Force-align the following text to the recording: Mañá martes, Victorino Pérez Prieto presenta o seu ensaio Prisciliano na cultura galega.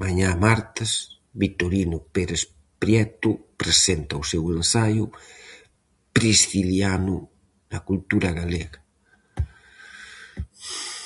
Mañá 0.00 0.30
martes, 0.46 0.90
Victorino 1.42 1.96
Pérez 2.14 2.42
Prieto 2.82 3.30
presenta 3.60 4.14
o 4.22 4.28
seu 4.32 4.44
ensaio 4.58 5.04
Prisciliano 6.16 7.16
na 7.70 7.78
cultura 7.88 8.28
galega. 8.40 8.80